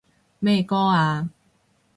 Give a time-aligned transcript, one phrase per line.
[0.39, 1.29] 咩歌啊？